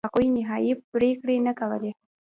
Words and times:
هغوی 0.07 0.27
نهایي 0.37 0.71
پرېکړې 0.93 1.37
نه 1.47 1.53
کولې. 1.59 1.91